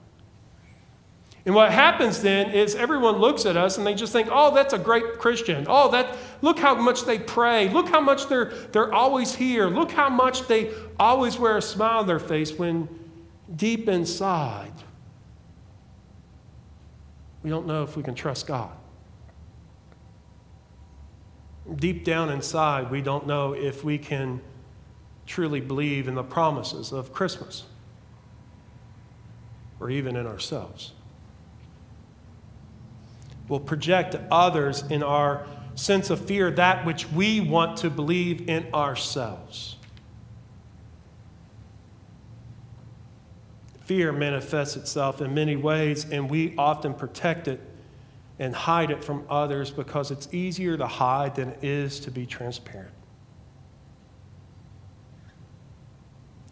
And 1.45 1.55
what 1.55 1.71
happens 1.71 2.21
then 2.21 2.51
is 2.51 2.75
everyone 2.75 3.17
looks 3.17 3.47
at 3.47 3.57
us 3.57 3.77
and 3.77 3.87
they 3.87 3.95
just 3.95 4.13
think, 4.13 4.27
oh, 4.31 4.53
that's 4.53 4.73
a 4.73 4.77
great 4.77 5.17
Christian. 5.17 5.65
Oh, 5.67 5.89
that 5.91 6.17
look 6.41 6.59
how 6.59 6.75
much 6.75 7.05
they 7.05 7.17
pray. 7.17 7.67
Look 7.69 7.89
how 7.89 7.99
much 7.99 8.27
they're 8.27 8.53
they're 8.71 8.93
always 8.93 9.33
here. 9.33 9.67
Look 9.67 9.91
how 9.91 10.09
much 10.09 10.47
they 10.47 10.71
always 10.99 11.39
wear 11.39 11.57
a 11.57 11.61
smile 11.61 11.99
on 11.99 12.07
their 12.07 12.19
face 12.19 12.53
when 12.53 12.87
deep 13.55 13.89
inside 13.89 14.71
we 17.43 17.49
don't 17.49 17.65
know 17.65 17.83
if 17.83 17.97
we 17.97 18.03
can 18.03 18.13
trust 18.13 18.47
God. 18.47 18.71
Deep 21.75 22.03
down 22.03 22.29
inside, 22.29 22.91
we 22.91 23.01
don't 23.01 23.25
know 23.25 23.53
if 23.53 23.83
we 23.83 23.97
can 23.97 24.41
truly 25.25 25.59
believe 25.59 26.07
in 26.07 26.15
the 26.15 26.23
promises 26.23 26.91
of 26.91 27.13
Christmas 27.13 27.63
or 29.79 29.89
even 29.89 30.15
in 30.15 30.27
ourselves 30.27 30.93
will 33.51 33.59
project 33.59 34.13
to 34.13 34.27
others 34.31 34.81
in 34.89 35.03
our 35.03 35.45
sense 35.75 36.09
of 36.09 36.25
fear 36.25 36.49
that 36.51 36.85
which 36.85 37.11
we 37.11 37.41
want 37.41 37.77
to 37.77 37.89
believe 37.89 38.47
in 38.47 38.65
ourselves. 38.73 39.75
Fear 43.83 44.13
manifests 44.13 44.77
itself 44.77 45.21
in 45.21 45.33
many 45.33 45.57
ways, 45.57 46.05
and 46.09 46.29
we 46.29 46.55
often 46.57 46.93
protect 46.93 47.49
it 47.49 47.59
and 48.39 48.55
hide 48.55 48.89
it 48.89 49.03
from 49.03 49.25
others 49.29 49.69
because 49.69 50.11
it's 50.11 50.33
easier 50.33 50.77
to 50.77 50.87
hide 50.87 51.35
than 51.35 51.49
it 51.49 51.59
is 51.61 51.99
to 51.99 52.09
be 52.09 52.25
transparent. 52.25 52.93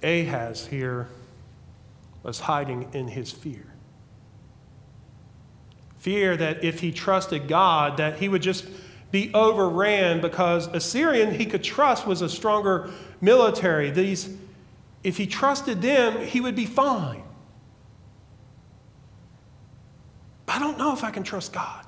Ahaz 0.03 0.68
here 0.68 1.08
was 2.24 2.41
hiding 2.41 2.89
in 2.91 3.08
his 3.08 3.32
fear 3.32 3.69
fear 6.00 6.36
that 6.36 6.63
if 6.63 6.79
he 6.79 6.91
trusted 6.91 7.48
God, 7.48 7.98
that 7.98 8.18
he 8.18 8.27
would 8.27 8.41
just 8.41 8.65
be 9.12 9.32
overran 9.34 10.22
because 10.22 10.68
Assyrian 10.68 11.34
he 11.34 11.46
could 11.46 11.63
trust 11.63 12.08
was 12.08 12.22
a 12.22 12.29
stronger 12.29 12.89
military. 13.22 13.91
These, 13.91 14.36
if 15.03 15.18
he 15.18 15.27
trusted 15.27 15.82
them, 15.82 16.25
he 16.25 16.41
would 16.41 16.56
be 16.56 16.65
fine. 16.65 17.24
I 20.48 20.58
don't 20.58 20.77
know 20.77 20.94
if 20.94 21.03
I 21.03 21.12
can 21.12 21.24
trust 21.24 21.53
God. 21.53 21.86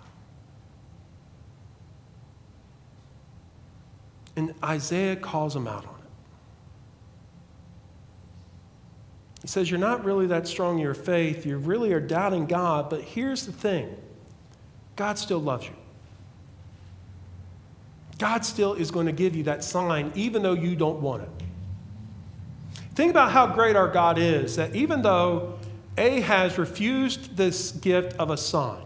And 4.35 4.53
Isaiah 4.63 5.15
calls 5.15 5.55
him 5.55 5.67
out 5.67 5.85
on 5.85 5.95
it. 5.95 6.01
He 9.41 9.47
says, 9.47 9.69
You're 9.69 9.79
not 9.79 10.05
really 10.05 10.27
that 10.27 10.47
strong 10.47 10.75
in 10.75 10.81
your 10.81 10.93
faith. 10.93 11.45
You 11.45 11.57
really 11.57 11.93
are 11.93 11.99
doubting 11.99 12.45
God. 12.45 12.89
But 12.89 13.01
here's 13.01 13.45
the 13.45 13.51
thing 13.51 13.95
God 14.95 15.17
still 15.17 15.39
loves 15.39 15.65
you. 15.65 15.73
God 18.17 18.45
still 18.45 18.73
is 18.73 18.91
going 18.91 19.07
to 19.07 19.11
give 19.11 19.35
you 19.35 19.43
that 19.43 19.63
sign, 19.63 20.11
even 20.13 20.43
though 20.43 20.53
you 20.53 20.75
don't 20.75 21.01
want 21.01 21.23
it. 21.23 21.29
Think 22.93 23.09
about 23.09 23.31
how 23.31 23.47
great 23.47 23.75
our 23.75 23.87
God 23.87 24.19
is, 24.19 24.57
that 24.57 24.75
even 24.75 25.01
though 25.01 25.57
Ahaz 25.97 26.57
refused 26.57 27.35
this 27.35 27.71
gift 27.71 28.15
of 28.19 28.29
a 28.29 28.37
sign, 28.37 28.83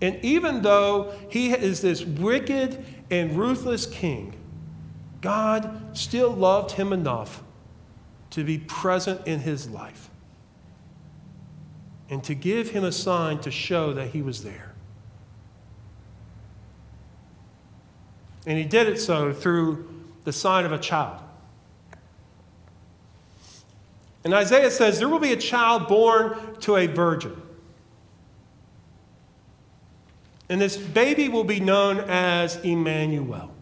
and 0.00 0.18
even 0.24 0.62
though 0.62 1.12
he 1.28 1.50
is 1.50 1.82
this 1.82 2.04
wicked 2.04 2.82
and 3.10 3.36
ruthless 3.36 3.84
king, 3.84 4.34
God 5.20 5.98
still 5.98 6.30
loved 6.30 6.72
him 6.72 6.92
enough 6.92 7.42
to 8.30 8.44
be 8.44 8.58
present 8.58 9.26
in 9.26 9.40
his 9.40 9.68
life 9.68 10.10
and 12.10 12.22
to 12.24 12.34
give 12.34 12.70
him 12.70 12.84
a 12.84 12.92
sign 12.92 13.38
to 13.40 13.50
show 13.50 13.92
that 13.92 14.08
he 14.08 14.22
was 14.22 14.42
there. 14.42 14.74
And 18.46 18.56
he 18.56 18.64
did 18.64 18.88
it 18.88 18.98
so 18.98 19.32
through 19.32 19.88
the 20.24 20.32
sign 20.32 20.64
of 20.64 20.72
a 20.72 20.78
child. 20.78 21.22
And 24.24 24.34
Isaiah 24.34 24.70
says, 24.70 24.98
There 24.98 25.08
will 25.08 25.18
be 25.18 25.32
a 25.32 25.36
child 25.36 25.86
born 25.86 26.56
to 26.60 26.76
a 26.76 26.86
virgin. 26.86 27.40
And 30.48 30.60
this 30.60 30.76
baby 30.76 31.28
will 31.28 31.44
be 31.44 31.60
known 31.60 31.98
as 32.00 32.56
Emmanuel. 32.56 33.54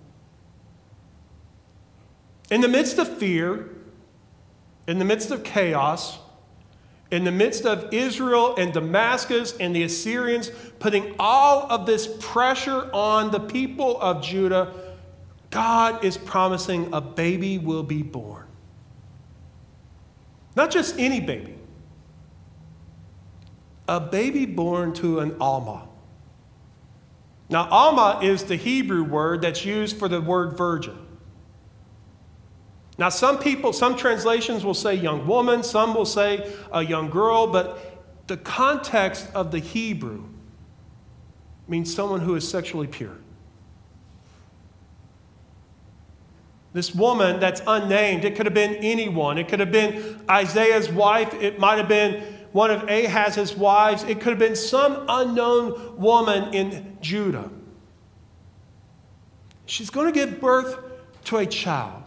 In 2.49 2.61
the 2.61 2.69
midst 2.69 2.99
of 2.99 3.19
fear, 3.19 3.69
in 4.87 4.99
the 4.99 5.05
midst 5.05 5.31
of 5.31 5.43
chaos, 5.45 6.19
in 7.11 7.25
the 7.25 7.33
midst 7.33 7.65
of 7.65 7.93
Israel 7.93 8.55
and 8.57 8.73
Damascus 8.73 9.57
and 9.59 9.75
the 9.75 9.83
Assyrians 9.83 10.51
putting 10.79 11.15
all 11.19 11.71
of 11.71 11.87
this 11.87 12.09
pressure 12.21 12.91
on 12.93 13.31
the 13.31 13.41
people 13.41 14.01
of 14.01 14.23
Judah, 14.23 14.73
God 15.51 16.05
is 16.05 16.17
promising 16.17 16.93
a 16.93 17.01
baby 17.01 17.59
will 17.59 17.83
be 17.83 18.03
born. 18.03 18.47
Not 20.57 20.71
just 20.71 20.99
any 20.99 21.21
baby, 21.21 21.55
a 23.89 24.01
baby 24.01 24.47
born 24.47 24.93
to 24.95 25.21
an 25.21 25.37
Alma. 25.41 25.87
Now, 27.49 27.69
Alma 27.71 28.21
is 28.23 28.45
the 28.45 28.57
Hebrew 28.57 29.05
word 29.05 29.43
that's 29.43 29.65
used 29.65 29.97
for 29.99 30.09
the 30.09 30.21
word 30.21 30.57
virgin. 30.57 31.06
Now, 32.99 33.11
some 33.11 33.39
people, 33.39 33.73
some 33.73 33.97
translations 33.97 34.65
will 34.65 34.75
say 34.75 34.95
young 34.95 35.27
woman, 35.27 35.63
some 35.63 35.95
will 35.95 36.07
say 36.07 36.51
a 36.73 36.83
young 36.83 37.11
girl, 37.11 37.47
but 37.47 38.27
the 38.27 38.37
context 38.39 39.29
of 39.35 39.51
the 39.51 39.59
Hebrew 39.59 40.25
means 41.69 41.95
someone 41.95 42.21
who 42.21 42.35
is 42.35 42.49
sexually 42.49 42.87
pure. 42.87 43.19
This 46.73 46.95
woman 46.95 47.41
that's 47.41 47.63
unnamed, 47.67 48.25
it 48.25 48.37
could 48.37 48.47
have 48.47 48.55
been 48.55 48.77
anyone. 48.77 49.39
It 49.39 49.49
could 49.49 49.61
have 49.61 49.73
been 49.73 50.21
Isaiah's 50.29 50.91
wife. 50.91 51.33
It 51.35 51.59
might 51.59 51.79
have 51.79 51.89
been 51.89 52.23
one 52.53 52.71
of 52.71 52.83
Ahaz's 52.89 53.57
wives. 53.57 54.03
It 54.05 54.21
could 54.21 54.31
have 54.31 54.39
been 54.39 54.57
some 54.57 55.07
unknown 55.09 55.97
woman 55.97 56.53
in 56.53 56.99
Judah. 57.01 57.51
She's 59.65 59.91
going 59.91 60.07
to 60.07 60.13
give 60.13 60.41
birth 60.41 60.79
to 61.25 61.39
a 61.39 61.47
child. 61.47 62.03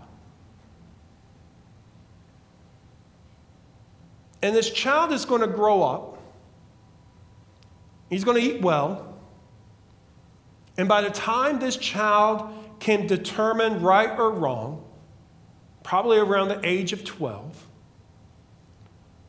And 4.41 4.55
this 4.55 4.69
child 4.69 5.11
is 5.11 5.25
going 5.25 5.41
to 5.41 5.47
grow 5.47 5.83
up. 5.83 6.17
He's 8.09 8.23
going 8.23 8.41
to 8.41 8.43
eat 8.43 8.61
well. 8.61 9.13
And 10.77 10.87
by 10.87 11.01
the 11.01 11.09
time 11.09 11.59
this 11.59 11.75
child 11.75 12.53
can 12.79 13.05
determine 13.05 13.81
right 13.81 14.17
or 14.17 14.31
wrong, 14.31 14.85
probably 15.83 16.17
around 16.17 16.47
the 16.47 16.59
age 16.65 16.93
of 16.93 17.03
12, 17.03 17.67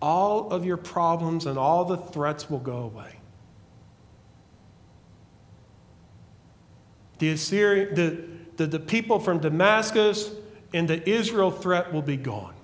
all 0.00 0.50
of 0.50 0.64
your 0.64 0.76
problems 0.76 1.46
and 1.46 1.58
all 1.58 1.84
the 1.84 1.96
threats 1.96 2.48
will 2.48 2.60
go 2.60 2.78
away. 2.78 3.16
The, 7.18 7.30
Assyrian, 7.30 7.94
the, 7.94 8.24
the, 8.56 8.66
the 8.66 8.80
people 8.80 9.18
from 9.18 9.40
Damascus 9.40 10.30
and 10.72 10.88
the 10.88 11.06
Israel 11.08 11.50
threat 11.50 11.92
will 11.92 12.02
be 12.02 12.16
gone. 12.16 12.54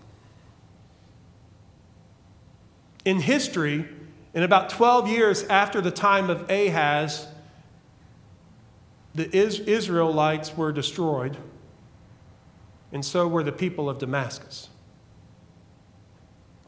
In 3.07 3.21
history, 3.21 3.87
in 4.35 4.43
about 4.43 4.69
12 4.69 5.09
years 5.09 5.45
after 5.45 5.81
the 5.81 5.93
time 5.93 6.29
of 6.29 6.51
Ahaz, 6.51 7.29
the 9.15 9.35
Israelites 9.35 10.57
were 10.57 10.73
destroyed, 10.73 11.37
and 12.91 13.05
so 13.05 13.29
were 13.29 13.45
the 13.45 13.53
people 13.53 13.89
of 13.89 13.99
Damascus 13.99 14.71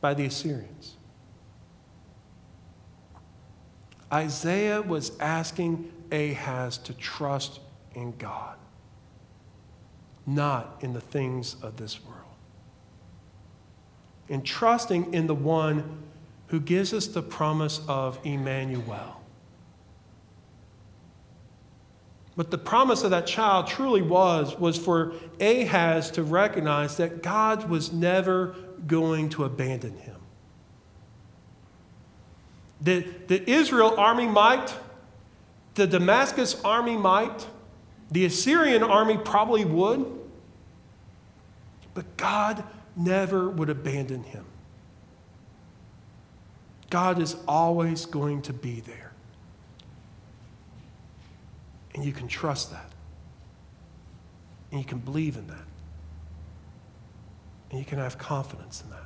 by 0.01 0.15
the 0.15 0.27
Assyrians. 0.27 0.95
Isaiah 4.13 4.81
was 4.81 5.19
asking 5.19 5.91
Ahaz 6.13 6.79
to 6.79 6.95
trust 6.95 7.59
in 7.95 8.17
God, 8.17 8.57
not 10.25 10.79
in 10.83 10.93
the 10.93 11.01
things 11.01 11.57
of 11.63 11.79
this 11.79 12.03
world. 12.05 12.15
And 14.29 14.47
trusting 14.47 15.13
in 15.13 15.27
the 15.27 15.35
one 15.35 16.05
who 16.49 16.61
gives 16.61 16.93
us 16.93 17.07
the 17.07 17.23
promise 17.23 17.81
of 17.89 18.19
Emmanuel. 18.25 19.21
But 22.37 22.51
the 22.51 22.59
promise 22.59 23.03
of 23.03 23.11
that 23.11 23.27
child 23.27 23.67
truly 23.67 24.01
was, 24.01 24.57
was 24.59 24.79
for 24.79 25.13
Ahaz 25.41 26.11
to 26.13 26.23
recognize 26.23 26.97
that 26.99 27.23
God 27.23 27.69
was 27.69 27.93
never 27.93 28.55
going 28.87 29.29
to 29.31 29.45
abandon 29.45 29.97
him. 29.97 30.15
The, 32.81 33.01
the 33.27 33.51
Israel 33.51 33.95
army 33.99 34.29
might, 34.29 34.73
the 35.75 35.87
Damascus 35.87 36.61
army 36.65 36.97
might, 36.97 37.47
the 38.11 38.25
Assyrian 38.25 38.85
army 38.85 39.19
probably 39.19 39.65
would, 39.65 40.07
but 41.93 42.17
God 42.17 42.63
never 42.97 43.51
would 43.51 43.69
abandon 43.69 44.23
him. 44.23 44.45
God 46.91 47.21
is 47.21 47.37
always 47.47 48.07
going 48.07 48.43
to 48.43 48.53
be 48.53 48.81
there. 48.81 49.13
And 51.95 52.05
you 52.05 52.13
can 52.13 52.29
trust 52.29 52.71
that. 52.71 52.93
And 54.71 54.81
you 54.81 54.87
can 54.87 54.99
believe 54.99 55.37
in 55.37 55.47
that. 55.49 55.65
And 57.71 57.79
you 57.79 57.85
can 57.85 57.99
have 57.99 58.17
confidence 58.19 58.83
in 58.83 58.91
that. 58.91 59.05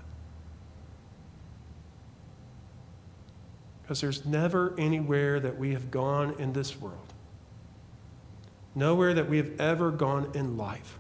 Because 3.83 4.01
there's 4.01 4.25
never 4.25 4.75
anywhere 4.79 5.41
that 5.41 5.59
we 5.59 5.73
have 5.73 5.91
gone 5.91 6.37
in 6.39 6.53
this 6.53 6.81
world, 6.81 7.13
nowhere 8.75 9.13
that 9.15 9.29
we 9.29 9.39
have 9.39 9.61
ever 9.61 9.91
gone 9.91 10.31
in 10.35 10.57
life, 10.57 10.99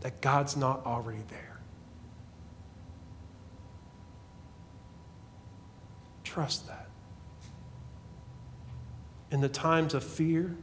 that 0.00 0.20
God's 0.20 0.56
not 0.56 0.84
already 0.84 1.22
there. 1.28 1.51
Trust 6.32 6.66
that. 6.66 6.88
In 9.30 9.42
the 9.42 9.50
times 9.50 9.92
of 9.92 10.02
fear, 10.02 10.56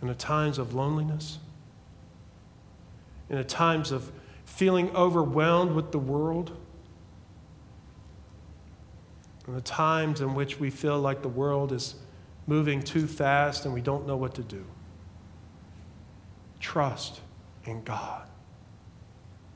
in 0.00 0.06
the 0.06 0.14
times 0.14 0.58
of 0.58 0.74
loneliness, 0.74 1.40
in 3.28 3.36
the 3.36 3.42
times 3.42 3.90
of 3.90 4.12
feeling 4.44 4.94
overwhelmed 4.94 5.72
with 5.72 5.90
the 5.90 5.98
world, 5.98 6.56
in 9.48 9.56
the 9.56 9.60
times 9.60 10.20
in 10.20 10.36
which 10.36 10.60
we 10.60 10.70
feel 10.70 11.00
like 11.00 11.20
the 11.20 11.28
world 11.28 11.72
is 11.72 11.96
moving 12.46 12.80
too 12.80 13.08
fast 13.08 13.64
and 13.64 13.74
we 13.74 13.80
don't 13.80 14.06
know 14.06 14.16
what 14.16 14.34
to 14.36 14.42
do. 14.44 14.64
Trust 16.60 17.22
in 17.64 17.82
God, 17.82 18.28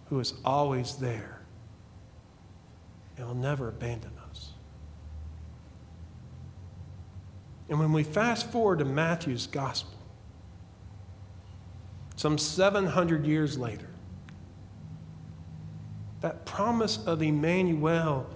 who 0.08 0.18
is 0.18 0.34
always 0.44 0.96
there 0.96 1.34
and 3.16 3.26
will 3.26 3.34
never 3.34 3.68
abandon 3.68 4.12
us. 4.30 4.50
And 7.68 7.78
when 7.78 7.92
we 7.92 8.02
fast 8.02 8.50
forward 8.50 8.80
to 8.80 8.84
Matthew's 8.84 9.46
gospel, 9.46 9.98
some 12.16 12.38
700 12.38 13.26
years 13.26 13.58
later, 13.58 13.88
that 16.20 16.46
promise 16.46 16.98
of 17.06 17.22
Emmanuel 17.22 18.26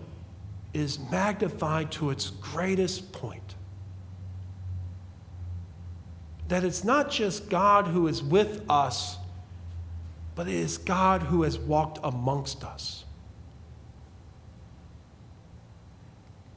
is 0.74 0.98
magnified 0.98 1.90
to 1.92 2.10
its 2.10 2.30
greatest 2.30 3.12
point. 3.12 3.54
That 6.48 6.64
it's 6.64 6.84
not 6.84 7.10
just 7.10 7.48
God 7.48 7.86
who 7.86 8.06
is 8.06 8.22
with 8.22 8.62
us, 8.68 9.16
but 10.34 10.48
it 10.48 10.54
is 10.54 10.78
God 10.78 11.22
who 11.22 11.42
has 11.42 11.58
walked 11.58 11.98
amongst 12.02 12.64
us. 12.64 13.04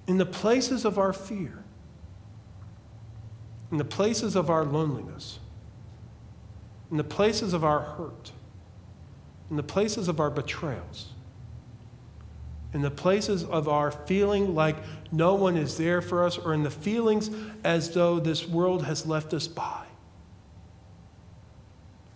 In 0.08 0.18
the 0.18 0.26
places 0.26 0.86
of 0.86 0.98
our 0.98 1.14
fear, 1.14 1.61
in 3.72 3.78
the 3.78 3.86
places 3.86 4.36
of 4.36 4.50
our 4.50 4.66
loneliness, 4.66 5.40
in 6.92 6.98
the 6.98 7.04
places 7.04 7.54
of 7.54 7.64
our 7.64 7.80
hurt, 7.80 8.32
in 9.50 9.56
the 9.56 9.64
places 9.64 10.08
of 10.08 10.20
our 10.20 10.30
betrayals, 10.30 11.10
in 12.74 12.82
the 12.82 12.92
places 12.92 13.44
of 13.44 13.68
our 13.68 13.92
feeling 13.92 14.54
like 14.54 14.78
no 15.12 15.36
one 15.36 15.58
is 15.58 15.78
there 15.78 16.02
for 16.02 16.26
us, 16.26 16.38
or 16.38 16.54
in 16.54 16.64
the 16.64 16.72
feelings 16.72 17.30
as 17.64 17.92
though 17.94 18.20
this 18.20 18.48
world 18.48 18.86
has 18.86 19.06
left 19.06 19.34
us 19.34 19.48
by. 19.48 19.86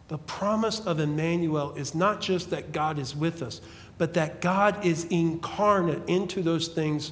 The 0.07 0.17
promise 0.19 0.79
of 0.81 0.99
Emmanuel 0.99 1.73
is 1.75 1.95
not 1.95 2.21
just 2.21 2.51
that 2.51 2.71
God 2.71 2.99
is 2.99 3.15
with 3.15 3.41
us, 3.41 3.59
but 3.97 4.13
that 4.13 4.39
God 4.39 4.85
is 4.85 5.05
incarnate 5.05 6.07
into 6.07 6.41
those 6.41 6.67
things 6.67 7.11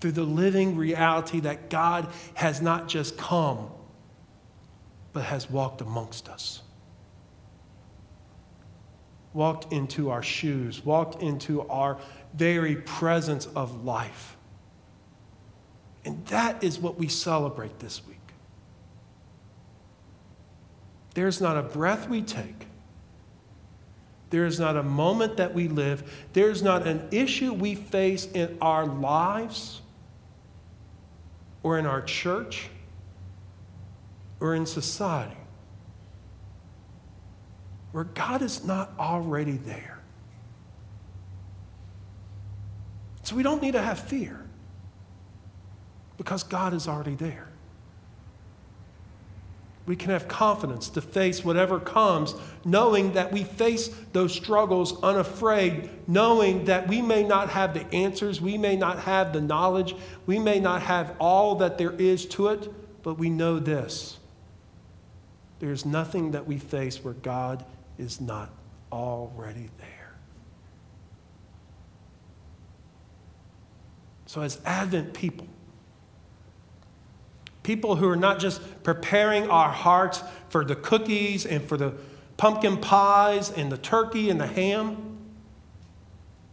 through 0.00 0.12
the 0.12 0.24
living 0.24 0.76
reality 0.76 1.40
that 1.40 1.70
God 1.70 2.08
has 2.34 2.60
not 2.60 2.88
just 2.88 3.16
come, 3.16 3.70
but 5.12 5.24
has 5.24 5.50
walked 5.50 5.80
amongst 5.80 6.28
us. 6.28 6.62
Walked 9.34 9.72
into 9.72 10.10
our 10.10 10.22
shoes, 10.22 10.84
walked 10.84 11.22
into 11.22 11.66
our 11.68 11.98
very 12.34 12.76
presence 12.76 13.46
of 13.46 13.84
life. 13.84 14.36
And 16.04 16.24
that 16.26 16.62
is 16.64 16.78
what 16.78 16.98
we 16.98 17.08
celebrate 17.08 17.78
this 17.78 18.06
week. 18.06 18.18
There's 21.14 21.40
not 21.40 21.56
a 21.56 21.62
breath 21.62 22.08
we 22.08 22.22
take. 22.22 22.66
There 24.30 24.46
is 24.46 24.58
not 24.58 24.76
a 24.76 24.82
moment 24.82 25.36
that 25.36 25.52
we 25.52 25.68
live. 25.68 26.26
There's 26.32 26.62
not 26.62 26.86
an 26.86 27.06
issue 27.10 27.52
we 27.52 27.74
face 27.74 28.26
in 28.32 28.56
our 28.62 28.86
lives 28.86 29.82
or 31.62 31.78
in 31.78 31.84
our 31.84 32.00
church 32.00 32.70
or 34.42 34.56
in 34.56 34.66
society 34.66 35.36
where 37.92 38.04
God 38.04 38.42
is 38.42 38.64
not 38.64 38.90
already 38.98 39.52
there. 39.52 40.00
So 43.22 43.36
we 43.36 43.44
don't 43.44 43.62
need 43.62 43.72
to 43.72 43.82
have 43.82 44.00
fear 44.00 44.44
because 46.16 46.42
God 46.42 46.74
is 46.74 46.88
already 46.88 47.14
there. 47.14 47.48
We 49.86 49.94
can 49.94 50.10
have 50.10 50.26
confidence 50.26 50.88
to 50.90 51.00
face 51.00 51.44
whatever 51.44 51.78
comes, 51.78 52.34
knowing 52.64 53.12
that 53.12 53.30
we 53.32 53.44
face 53.44 53.88
those 54.12 54.32
struggles 54.32 55.00
unafraid, 55.02 55.90
knowing 56.08 56.64
that 56.64 56.88
we 56.88 57.02
may 57.02 57.22
not 57.22 57.50
have 57.50 57.74
the 57.74 57.86
answers, 57.94 58.40
we 58.40 58.58
may 58.58 58.74
not 58.74 59.00
have 59.00 59.32
the 59.32 59.40
knowledge, 59.40 59.94
we 60.26 60.38
may 60.38 60.58
not 60.58 60.82
have 60.82 61.14
all 61.20 61.56
that 61.56 61.78
there 61.78 61.92
is 61.92 62.26
to 62.26 62.48
it, 62.48 62.68
but 63.02 63.18
we 63.18 63.28
know 63.28 63.58
this. 63.58 64.18
There's 65.62 65.86
nothing 65.86 66.32
that 66.32 66.46
we 66.46 66.58
face 66.58 67.04
where 67.04 67.14
God 67.14 67.64
is 67.96 68.20
not 68.20 68.50
already 68.90 69.70
there. 69.78 70.16
So, 74.26 74.40
as 74.40 74.60
Advent 74.64 75.14
people, 75.14 75.46
People 77.62 77.94
who 77.94 78.08
are 78.08 78.16
not 78.16 78.40
just 78.40 78.60
preparing 78.82 79.48
our 79.48 79.70
hearts 79.70 80.22
for 80.48 80.64
the 80.64 80.74
cookies 80.74 81.46
and 81.46 81.62
for 81.62 81.76
the 81.76 81.94
pumpkin 82.36 82.76
pies 82.76 83.50
and 83.52 83.70
the 83.70 83.78
turkey 83.78 84.30
and 84.30 84.40
the 84.40 84.46
ham 84.46 85.16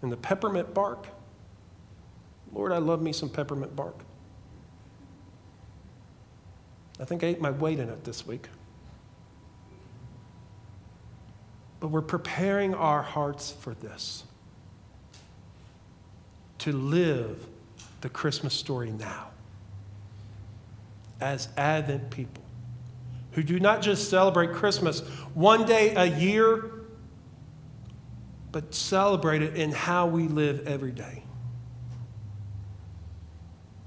and 0.02 0.12
the 0.12 0.18
peppermint 0.18 0.74
bark. 0.74 1.08
Lord, 2.54 2.72
I 2.72 2.78
love 2.78 3.02
me 3.02 3.12
some 3.12 3.30
peppermint 3.30 3.76
bark. 3.76 3.96
I 7.00 7.06
think 7.06 7.24
I 7.24 7.28
ate 7.28 7.42
my 7.42 7.52
weight 7.52 7.80
in 7.80 7.90
it 7.90 8.04
this 8.04 8.28
week. 8.28 8.50
But 11.80 11.90
we're 11.90 12.02
preparing 12.02 12.74
our 12.74 13.02
hearts 13.02 13.52
for 13.52 13.74
this 13.74 14.24
to 16.60 16.74
live 16.74 17.46
the 18.02 18.10
Christmas 18.10 18.54
story 18.54 18.92
now 18.92 19.28
as 21.22 21.50
Advent 21.58 22.10
people 22.10 22.44
who 23.32 23.44
do 23.44 23.60
not 23.60 23.82
just 23.82 24.10
celebrate 24.10 24.54
Christmas 24.54 25.02
one 25.34 25.66
day 25.66 25.94
a 25.96 26.06
year, 26.06 26.72
but 28.52 28.74
celebrate 28.74 29.42
it 29.42 29.56
in 29.56 29.72
how 29.72 30.08
we 30.08 30.28
live 30.28 30.68
every 30.68 30.92
day. 30.92 31.24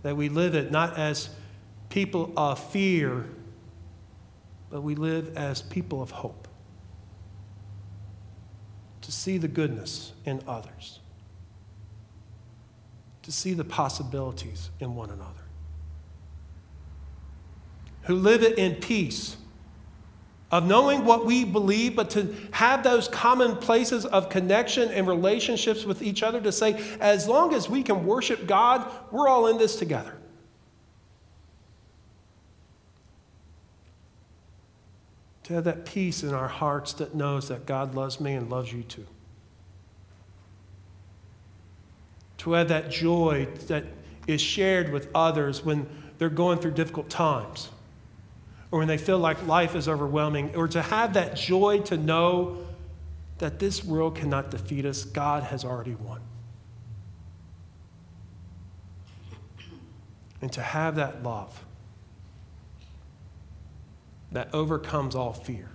That 0.03 0.17
we 0.17 0.29
live 0.29 0.55
it 0.55 0.71
not 0.71 0.99
as 0.99 1.31
people 1.89 2.33
of 2.37 2.59
fear, 2.71 3.27
but 4.71 4.83
we 4.83 4.95
live 4.95 5.37
as 5.37 5.63
people 5.63 6.01
of 6.03 6.11
hope. 6.11 6.49
To 9.03 9.13
see 9.13 9.37
the 9.37 9.49
goodness 9.49 10.13
in 10.25 10.43
others, 10.47 11.01
to 13.23 13.33
see 13.33 13.53
the 13.53 13.65
possibilities 13.65 14.71
in 14.81 14.95
one 14.95 15.11
another 15.11 15.43
who 18.03 18.17
live 18.17 18.43
it 18.43 18.59
in 18.59 18.77
peace, 18.77 19.37
of 20.51 20.67
knowing 20.67 21.05
what 21.05 21.25
we 21.25 21.45
believe, 21.45 21.97
but 21.97 22.11
to 22.11 22.35
have 22.51 22.83
those 22.83 23.09
common 23.09 23.57
places 23.57 24.05
of 24.05 24.29
connection 24.29 24.91
and 24.91 25.09
relationships 25.09 25.85
with 25.85 26.03
each 26.03 26.23
other 26.23 26.41
to 26.41 26.53
say, 26.53 26.75
as 27.01 27.27
long 27.27 27.55
as 27.55 27.71
we 27.71 27.83
can 27.83 28.05
worship 28.05 28.47
God, 28.47 28.91
we're 29.11 29.29
all 29.29 29.47
in 29.47 29.57
this 29.57 29.77
together. 29.77 30.15
To 35.53 35.57
have 35.57 35.65
that 35.65 35.85
peace 35.85 36.23
in 36.23 36.33
our 36.33 36.49
hearts 36.49 36.95
that 36.95 37.15
knows 37.15 37.49
that 37.49 37.67
God 37.67 37.95
loves 37.95 38.19
me 38.19 38.33
and 38.33 38.49
loves 38.49 38.73
you 38.73 38.85
too. 38.85 39.07
To 42.39 42.53
have 42.53 42.69
that 42.69 42.91
joy 42.91 43.49
that 43.67 43.85
is 44.27 44.41
shared 44.41 44.91
with 44.91 45.09
others 45.15 45.63
when 45.63 45.87
they're 46.17 46.31
going 46.31 46.59
through 46.59 46.71
difficult 46.71 47.11
times 47.11 47.69
or 48.71 48.79
when 48.79 48.89
they 48.89 48.97
feel 48.97 49.19
like 49.19 49.47
life 49.47 49.75
is 49.75 49.89
overwhelming, 49.89 50.57
or 50.57 50.67
to 50.69 50.81
have 50.81 51.13
that 51.13 51.37
joy 51.37 51.81
to 51.81 51.99
know 51.99 52.65
that 53.37 53.59
this 53.59 53.85
world 53.85 54.17
cannot 54.17 54.51
defeat 54.51 54.87
us, 54.87 55.05
God 55.05 55.43
has 55.43 55.67
already 55.67 55.95
won. 55.97 56.23
And 60.41 60.51
to 60.55 60.63
have 60.63 60.97
that 60.97 61.23
love 61.23 61.63
that 64.33 64.53
overcomes 64.55 65.15
all 65.15 65.33
fear. 65.33 65.69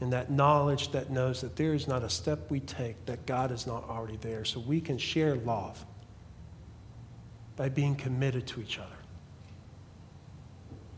And 0.00 0.12
that 0.12 0.30
knowledge 0.30 0.92
that 0.92 1.10
knows 1.10 1.40
that 1.40 1.56
there 1.56 1.72
is 1.72 1.88
not 1.88 2.02
a 2.02 2.10
step 2.10 2.50
we 2.50 2.60
take 2.60 3.06
that 3.06 3.24
God 3.24 3.50
is 3.50 3.66
not 3.66 3.88
already 3.88 4.18
there. 4.18 4.44
So 4.44 4.60
we 4.60 4.80
can 4.80 4.98
share 4.98 5.36
love 5.36 5.84
by 7.56 7.70
being 7.70 7.94
committed 7.94 8.46
to 8.48 8.60
each 8.60 8.78
other 8.78 8.96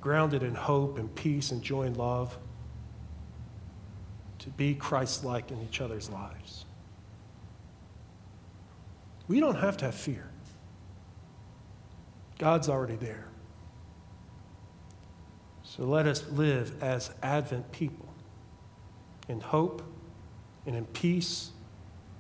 grounded 0.01 0.43
in 0.43 0.55
hope 0.55 0.99
and 0.99 1.15
peace 1.15 1.51
and 1.51 1.63
joy 1.63 1.83
and 1.83 1.97
love, 1.97 2.37
to 4.39 4.51
be 4.51 4.75
Christ 4.75 5.25
like 5.25 5.51
in 5.51 5.61
each 5.63 5.81
other's 5.81 6.09
lives. 6.09 6.65
We 9.27 9.41
don't 9.41 9.57
have 9.57 9.77
to 9.79 9.87
have 9.87 9.95
fear. 9.95 10.31
God's 12.39 12.69
already 12.69 12.97
there. 12.97 13.28
So 15.79 15.85
let 15.85 16.09
us 16.09 16.25
live 16.33 16.83
as 16.83 17.13
Advent 17.23 17.71
people 17.71 18.09
in 19.29 19.41
hope 19.41 19.81
and 20.67 20.75
in 20.75 20.85
peace 20.87 21.51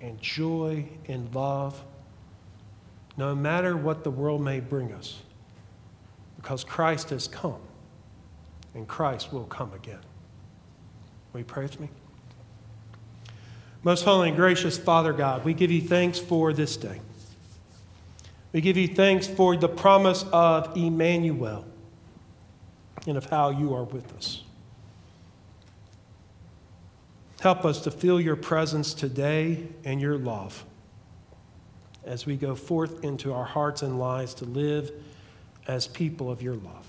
and 0.00 0.20
joy 0.20 0.86
and 1.08 1.34
love, 1.34 1.82
no 3.16 3.34
matter 3.34 3.76
what 3.76 4.04
the 4.04 4.12
world 4.12 4.42
may 4.42 4.60
bring 4.60 4.92
us, 4.92 5.22
because 6.36 6.62
Christ 6.62 7.10
has 7.10 7.26
come 7.26 7.58
and 8.74 8.86
Christ 8.86 9.32
will 9.32 9.46
come 9.46 9.72
again. 9.74 9.98
Will 11.32 11.40
you 11.40 11.44
pray 11.44 11.64
with 11.64 11.80
me? 11.80 11.88
Most 13.82 14.04
holy 14.04 14.28
and 14.28 14.36
gracious 14.36 14.78
Father 14.78 15.12
God, 15.12 15.44
we 15.44 15.52
give 15.52 15.72
you 15.72 15.80
thanks 15.80 16.20
for 16.20 16.52
this 16.52 16.76
day. 16.76 17.00
We 18.52 18.60
give 18.60 18.76
you 18.76 18.86
thanks 18.86 19.26
for 19.26 19.56
the 19.56 19.68
promise 19.68 20.24
of 20.32 20.76
Emmanuel 20.76 21.64
and 23.06 23.16
of 23.16 23.26
how 23.26 23.50
you 23.50 23.74
are 23.74 23.84
with 23.84 24.12
us. 24.16 24.42
Help 27.40 27.64
us 27.64 27.80
to 27.82 27.90
feel 27.90 28.20
your 28.20 28.36
presence 28.36 28.94
today 28.94 29.68
and 29.84 30.00
your 30.00 30.18
love 30.18 30.64
as 32.04 32.26
we 32.26 32.36
go 32.36 32.54
forth 32.54 33.04
into 33.04 33.32
our 33.32 33.44
hearts 33.44 33.82
and 33.82 33.98
lives 33.98 34.34
to 34.34 34.44
live 34.44 34.90
as 35.68 35.86
people 35.86 36.30
of 36.30 36.42
your 36.42 36.54
love. 36.54 36.86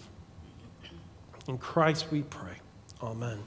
In 1.47 1.57
Christ 1.57 2.07
we 2.11 2.23
pray. 2.23 2.55
Amen. 3.03 3.39